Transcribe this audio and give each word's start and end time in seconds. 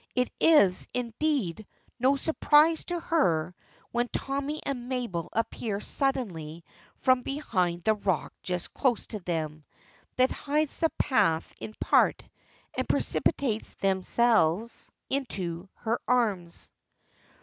It 0.15 0.31
is, 0.39 0.87
indeed, 0.95 1.67
no 1.99 2.15
surprise 2.15 2.83
to 2.85 2.99
her 2.99 3.53
when 3.91 4.07
Tommy 4.07 4.59
and 4.65 4.89
Mabel 4.89 5.29
appear 5.31 5.79
suddenly 5.79 6.63
from 6.95 7.21
behind 7.21 7.83
the 7.83 7.93
rock 7.93 8.33
just 8.41 8.73
close 8.73 9.05
to 9.05 9.19
them, 9.19 9.63
that 10.15 10.31
hides 10.31 10.79
the 10.79 10.89
path 10.97 11.53
in 11.61 11.75
part, 11.79 12.23
and 12.75 12.89
precipitates 12.89 13.75
themselves 13.75 14.91
into 15.07 15.69
her 15.75 15.99
arms. 16.07 16.71